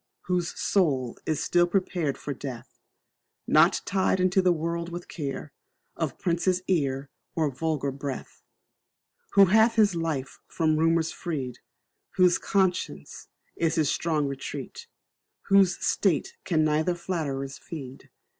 Whose 0.21 0.59
soul 0.59 1.19
is 1.27 1.43
still 1.43 1.67
prepared 1.67 2.17
for 2.17 2.33
death 2.33 2.79
Not 3.45 3.81
tied 3.85 4.19
unto 4.19 4.41
the 4.41 4.51
world 4.51 4.89
with 4.89 5.07
care 5.07 5.53
Of 5.95 6.17
prince's 6.17 6.63
ear, 6.67 7.11
or 7.35 7.51
vulgar 7.51 7.91
breath: 7.91 8.41
Who 9.33 9.45
hath 9.45 9.75
his 9.75 9.93
life 9.93 10.39
from 10.47 10.77
rumours 10.77 11.11
freed, 11.11 11.59
Whose 12.15 12.39
conscience 12.39 13.27
is 13.55 13.75
his 13.75 13.91
strong 13.91 14.25
retreat 14.27 14.87
Whose 15.49 15.75
state 15.85 16.35
can 16.45 16.63
neither 16.63 16.95
flatterers 16.95 17.59
feed. 17.59 18.09